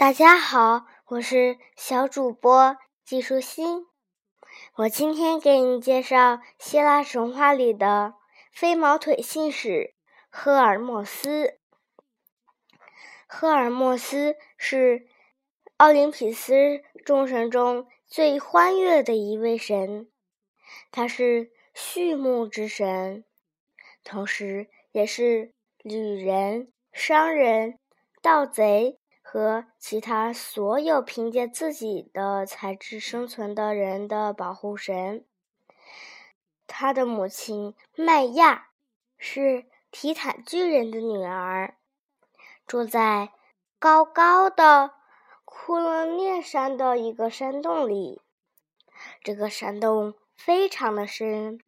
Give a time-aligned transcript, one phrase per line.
[0.00, 3.86] 大家好，我是小主播季舒心。
[4.76, 8.14] 我今天给你介绍希腊神话里的
[8.50, 9.92] 飞毛腿信使
[10.30, 11.58] 赫尔墨斯。
[13.26, 15.06] 赫尔墨斯是
[15.76, 20.10] 奥林匹斯众神中最欢悦的一位神，
[20.90, 23.26] 他是畜牧之神，
[24.02, 27.78] 同时也是旅人、商人、
[28.22, 28.98] 盗贼。
[29.32, 35.24] 和其他所有凭借自己的才智生存的人的保护神。
[36.66, 38.70] 他的母亲麦亚
[39.16, 41.76] 是提坦巨人的女儿，
[42.66, 43.30] 住在
[43.78, 44.94] 高高的
[45.44, 48.20] 库勒涅山的一个山洞里。
[49.22, 51.60] 这个山洞非常的深，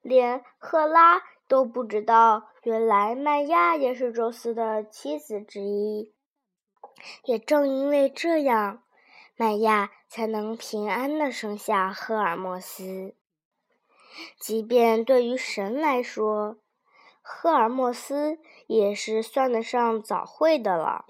[0.00, 6.14] 连赫拉都不知道，原来麦亚也是宙斯的妻子之一。
[7.24, 8.82] 也正因为这样，
[9.36, 13.14] 麦亚才能平安的生下赫尔墨斯。
[14.38, 16.58] 即便对于神来说，
[17.22, 21.06] 赫尔墨斯也是算得上早会的了。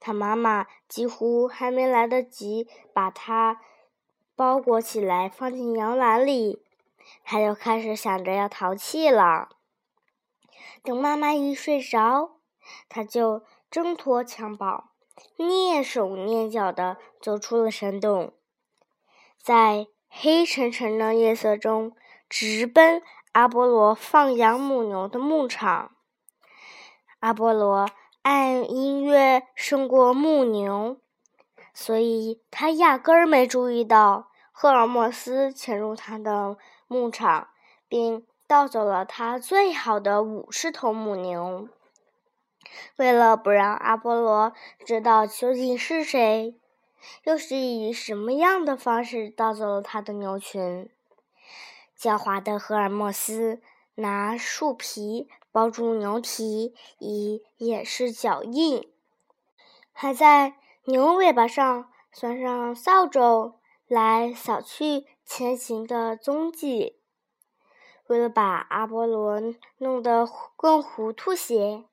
[0.00, 3.60] 他妈妈几乎还没来得及把他
[4.34, 6.64] 包裹起来放进摇篮里，
[7.22, 9.50] 他就开始想着要淘气了。
[10.82, 12.38] 等妈妈一睡着，
[12.88, 14.87] 他就挣脱襁褓。
[15.36, 18.32] 蹑手蹑脚地走出了山洞，
[19.42, 21.92] 在黑沉沉的夜色中，
[22.28, 23.02] 直奔
[23.32, 25.92] 阿波罗放养母牛的牧场。
[27.20, 27.88] 阿波罗
[28.22, 30.98] 爱音乐胜过牧牛，
[31.74, 37.48] 所以他压根儿没注意到赫尔墨斯潜入他的牧场，
[37.88, 41.68] 并盗走了他最好的五十头母牛。
[42.96, 44.52] 为了不让阿波罗
[44.84, 46.54] 知道究竟是谁，
[47.24, 50.90] 又是以什么样的方式盗走了他的牛群，
[51.98, 53.60] 狡猾的赫尔墨斯
[53.94, 58.90] 拿树皮包住牛蹄，以掩饰脚印，
[59.92, 60.54] 还在
[60.84, 63.54] 牛尾巴上拴上扫帚，
[63.86, 66.96] 来扫去前行的踪迹。
[68.06, 69.40] 为了把阿波罗
[69.76, 70.26] 弄得
[70.56, 71.84] 更糊涂些。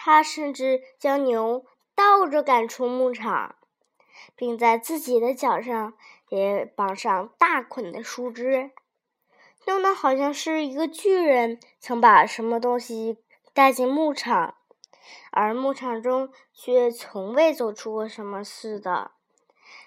[0.00, 1.66] 他甚至将牛
[1.96, 3.56] 倒着赶出牧场，
[4.36, 5.94] 并在自己的脚上
[6.28, 8.70] 也绑上大捆的树枝，
[9.66, 13.18] 弄得好像是一个巨人曾把什么东西
[13.52, 14.54] 带进牧场，
[15.32, 19.10] 而牧场中却从未走出过什么似的。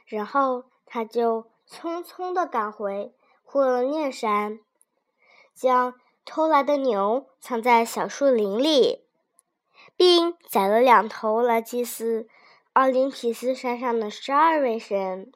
[0.06, 4.60] 然后他就匆匆地赶回霍勒涅山，
[5.54, 5.94] 将
[6.26, 9.08] 偷来的牛藏在小树林里。
[10.02, 12.28] 并宰了两头来祭祀
[12.74, 15.32] 奥林匹斯山上的十二位神。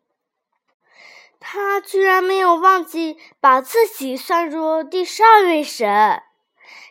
[1.40, 6.24] 他居然没有忘记把自己算作第十二位神。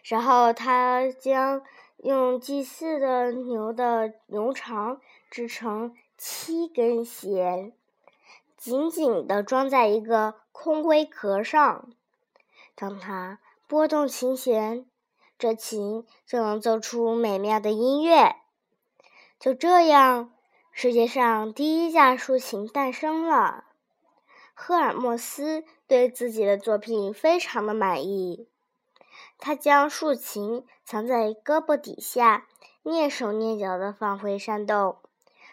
[0.05, 1.63] 然后他将
[1.97, 7.73] 用祭祀的牛的牛肠制成七根弦，
[8.57, 11.91] 紧紧地装在一个空龟壳上。
[12.77, 14.87] 当他拨动琴弦。
[15.39, 18.37] 这琴就能奏出美妙的音乐。
[19.39, 20.33] 就这样，
[20.73, 23.65] 世界上第一架竖琴诞生了。
[24.55, 28.49] 赫尔墨斯对自己的作品非常的满意，
[29.39, 32.47] 他将竖琴藏在胳膊底下，
[32.85, 34.99] 蹑手蹑脚地放回山洞，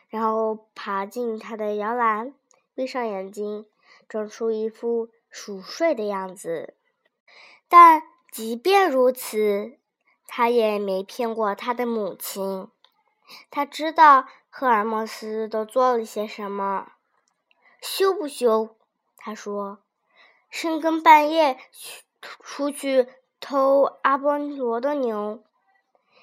[0.08, 2.36] 然后爬进他的摇篮，
[2.75, 3.66] 闭上眼睛，
[4.08, 6.75] 装出一副熟睡的样子。
[7.68, 9.78] 但即便如此，
[10.25, 12.69] 他也没骗过他的母亲。
[13.50, 16.94] 他知道赫尔墨斯都做了些什么。
[17.81, 18.78] 羞不羞？
[19.18, 19.80] 他说
[20.50, 23.08] ：“深更半夜去出去
[23.41, 25.44] 偷阿波罗的牛。”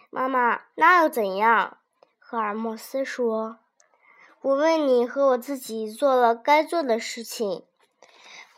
[0.09, 1.77] 妈妈，那又怎样？
[2.19, 3.59] 赫尔墨斯说
[4.41, 7.67] ：“我为你和我自己做了该做的事情。”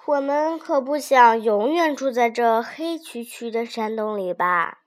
[0.07, 4.79] 我们可不想永远住在这黑黢黢的山洞里吧？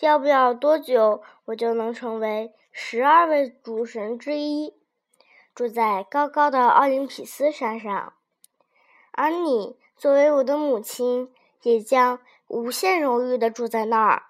[0.00, 4.74] 要不了多久，我就能成为十二位主神之一，
[5.54, 8.14] 住在高高的奥林匹斯山上。
[9.12, 11.30] 而你作为我的母亲，
[11.62, 12.18] 也将
[12.48, 14.24] 无限荣誉的住在那儿。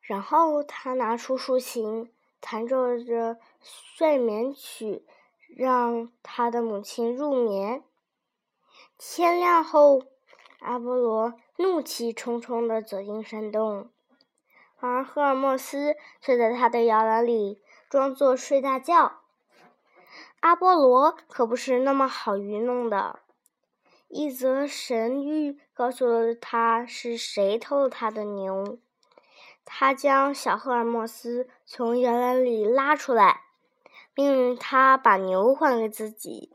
[0.00, 2.10] 然后他拿出竖琴，
[2.40, 5.04] 弹奏着睡眠曲，
[5.54, 7.82] 让他的母亲入眠。
[9.02, 10.02] 天亮后，
[10.58, 13.88] 阿波罗怒气冲冲地走进山洞，
[14.78, 19.22] 而赫尔墨斯却在他的摇篮里装作睡大觉。
[20.40, 23.20] 阿波罗可不是那么好愚弄的。
[24.08, 28.78] 一则神谕告诉了他是谁偷了他的牛。
[29.64, 33.44] 他将小赫尔墨斯从摇篮里拉出来，
[34.14, 36.52] 命令他把牛还给自己。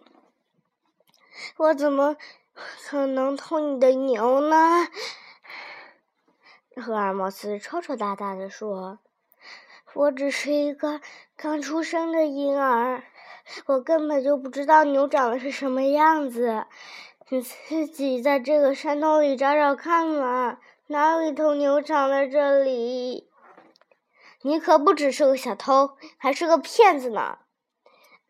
[1.57, 2.15] 我怎么
[2.83, 4.87] 可能偷你的牛呢？
[6.75, 8.99] 赫尔墨斯抽抽搭搭地说
[9.95, 10.99] ：“我只是一个
[11.37, 13.03] 刚出生的婴儿，
[13.67, 16.65] 我根本就不知道牛长得是什么样子。
[17.29, 23.29] 你自己在这个山洞里找找看嘛，哪有一头牛长在这里？
[24.41, 27.39] 你可不只是个小偷，还是个骗子呢！”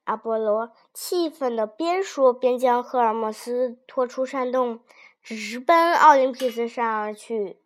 [0.05, 4.79] 阿波罗气愤的边说边将赫尔墨斯拖出山洞，
[5.21, 7.59] 直奔奥林匹斯山而去。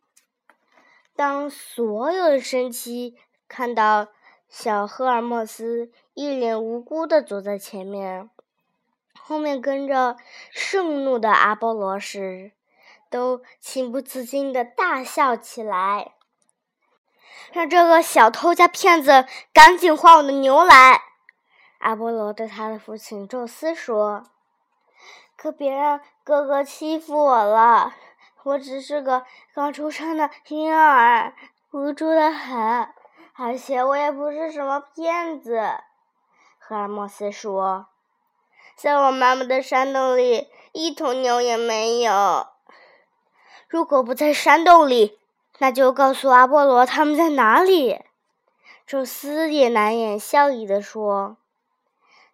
[1.16, 3.16] 当所有的神奇
[3.48, 4.08] 看到
[4.50, 8.32] 小赫尔墨斯一脸无辜的走在前面，
[9.14, 10.18] 后面跟着
[10.50, 12.54] 盛怒的阿波罗时，
[13.12, 16.14] 都情不自禁的大笑起来。
[17.52, 21.04] 让这个小偷加骗子赶紧还我的牛来！
[21.80, 24.24] 阿波罗对他的父亲宙斯说
[25.38, 27.94] ：“可别让哥哥欺负我了，
[28.44, 31.34] 我只是个刚出生的婴儿，
[31.72, 32.90] 无助的很，
[33.34, 35.62] 而且我也不是什么骗子。”
[36.60, 37.88] 赫尔墨斯说
[38.76, 42.48] ：“在我妈妈的山洞里，一头牛也没有。
[43.70, 45.18] 如果不在山洞里，
[45.60, 48.04] 那就告诉阿波罗他们在哪里。”
[48.86, 51.38] 宙斯也难掩笑意地说。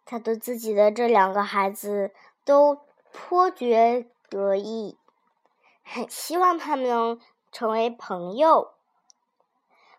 [0.05, 2.13] 他对自己的这两个孩子
[2.43, 2.81] 都
[3.11, 4.97] 颇觉得意，
[5.83, 7.19] 很希望他们能
[7.51, 8.75] 成为朋友。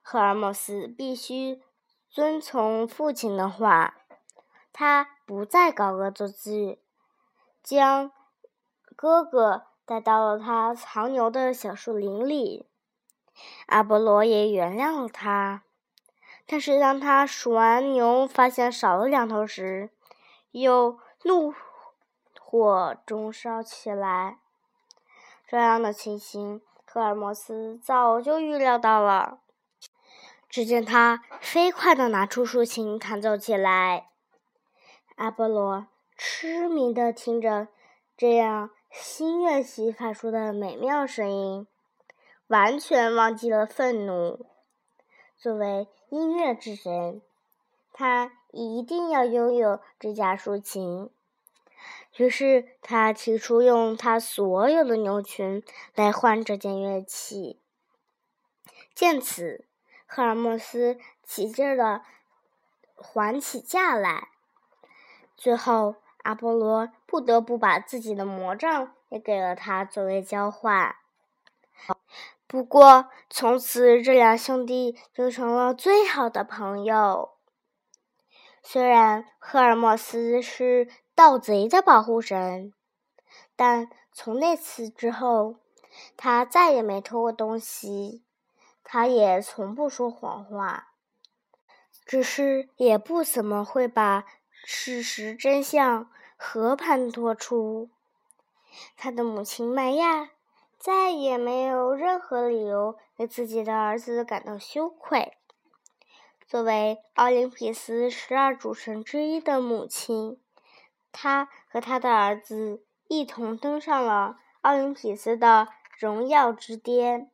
[0.02, 1.60] 赫尔墨斯必须
[2.08, 3.96] 遵从父亲的话，
[4.72, 6.78] 他不再搞恶作剧，
[7.62, 8.12] 将
[8.94, 12.68] 哥哥带到了他藏牛的小树林里。
[13.66, 15.64] 阿波罗也原谅了他，
[16.46, 19.90] 但是当他数完牛，发现少了两头时，
[20.62, 21.52] 又怒
[22.40, 24.38] 火中烧起来，
[25.46, 29.40] 这样的情形，赫尔墨斯早就预料到了。
[30.48, 34.08] 只见他飞快地拿出竖琴弹奏起来，
[35.16, 37.68] 阿波罗痴迷地听着
[38.16, 41.66] 这样新乐器发出的美妙声音，
[42.46, 44.46] 完全忘记了愤怒。
[45.36, 47.20] 作为音乐之神，
[47.96, 48.32] 他。
[48.58, 51.10] 一定要拥有这架竖琴。
[52.16, 55.62] 于是他提出用他所有的牛群
[55.94, 57.60] 来换这件乐器。
[58.94, 59.66] 见此，
[60.06, 62.00] 赫尔墨斯起劲儿地
[62.94, 64.28] 还起价来。
[65.36, 70.96] 最后，阿波罗不得不把自己的魔杖也给了他作为交换。
[72.46, 77.35] 不过，从此这两兄弟就成了最好的朋友。
[78.68, 82.72] 虽然赫尔墨斯是盗贼的保护神，
[83.54, 85.60] 但从那次之后，
[86.16, 88.24] 他再也没偷过东西。
[88.82, 90.88] 他也从不说谎话，
[92.04, 94.24] 只是也不怎么会把
[94.64, 97.88] 事实真相和盘托出。
[98.96, 100.30] 他的母亲麦亚
[100.76, 105.36] 再也没有任何理由为自己的儿子感到羞愧。
[106.46, 110.40] 作为奥林匹斯十二主神之一的母亲，
[111.10, 115.66] 她和他的儿子一同登上了奥林匹斯的
[115.98, 117.32] 荣耀之巅。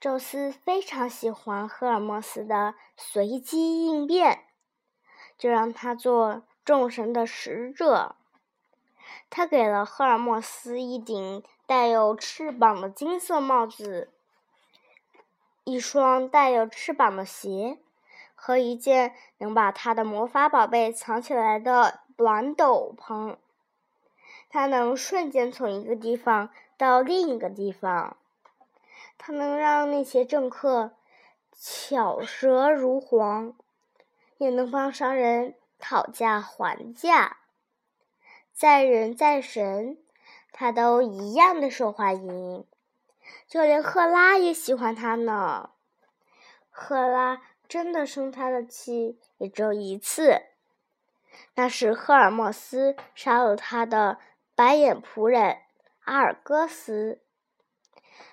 [0.00, 4.46] 宙斯非常喜欢赫尔墨斯的随机应变，
[5.38, 8.16] 就让他做众神的使者。
[9.30, 14.12] 他给了赫尔墨斯一顶带有翅膀的金色帽子。
[15.68, 17.76] 一双带有翅膀的鞋，
[18.34, 23.36] 和一件能把他的魔法宝贝藏起来的短斗篷。
[24.48, 26.48] 他能瞬间从一个地方
[26.78, 28.16] 到另一个地方。
[29.18, 30.92] 他能让那些政客
[31.52, 33.54] 巧舌如簧，
[34.38, 37.36] 也能帮商人讨价还价。
[38.54, 39.98] 在人在神，
[40.50, 42.64] 他都一样的受欢迎。
[43.46, 45.70] 就连赫拉也喜欢他呢。
[46.70, 50.42] 赫拉真的生他的气也只有一次，
[51.54, 54.18] 那是赫尔墨斯杀了他的
[54.54, 55.58] 白眼仆人
[56.04, 57.20] 阿尔戈斯。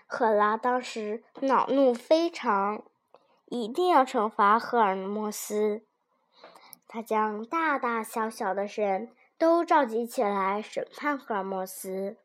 [0.08, 2.84] 赫拉当时恼怒非常，
[3.46, 5.84] 一定要惩罚赫尔墨斯。
[6.88, 12.18] 他将大大小小的人都召集起来审判赫尔墨斯。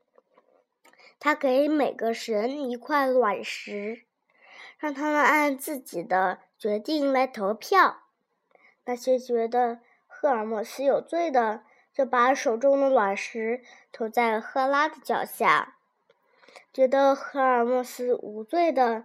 [1.20, 4.04] 他给每个神一块卵石，
[4.78, 8.04] 让他们按自己的决定来投票。
[8.86, 11.62] 那些觉得赫尔墨斯有罪的，
[11.92, 13.62] 就把手中的卵石
[13.92, 15.74] 投在赫拉的脚下；
[16.72, 19.04] 觉得赫尔墨斯无罪的，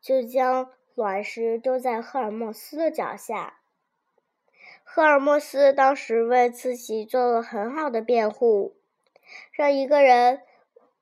[0.00, 3.60] 就将卵石丢在赫尔墨斯的脚下。
[4.82, 8.76] 赫尔墨斯当时为自己做了很好的辩护，
[9.50, 10.42] 让一个人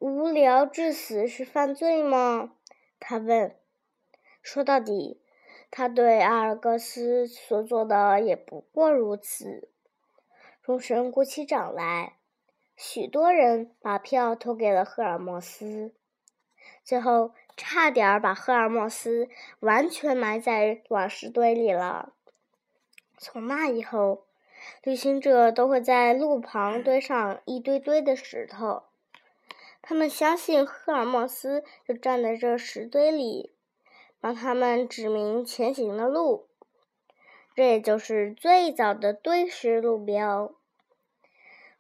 [0.03, 2.55] 无聊致死是犯罪吗？
[2.99, 3.57] 他问。
[4.43, 5.21] 说到底。
[5.75, 9.71] 他对阿尔戈斯所做的也不过如此。
[10.63, 12.19] 众神鼓起掌来，
[12.77, 15.95] 许多人把票投给了赫尔墨斯，
[16.85, 19.31] 最后差点把赫尔墨斯
[19.61, 22.13] 完全埋在卵石堆里了。
[23.17, 24.27] 从那以后，
[24.83, 28.83] 旅行者都会在路旁堆上一堆堆的石头，
[29.83, 33.53] 他们相信赫尔墨斯就站在这石堆里。
[34.21, 36.47] 帮他们指明前行的路，
[37.57, 40.55] 这也就是最早的堆石路标。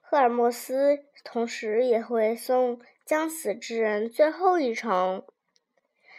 [0.00, 5.24] 赫尔墨斯同时也会送将死之人最后一程，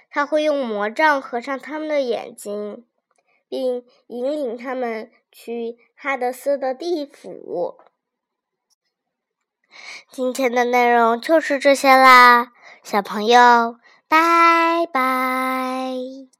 [0.09, 2.87] 他会用魔杖合上他们的眼睛，
[3.49, 7.82] 并引领他们去哈德斯的地府。
[10.11, 12.47] 今天的内容就是这些啦，
[12.83, 13.75] 小朋友。
[14.07, 16.32] 拜拜。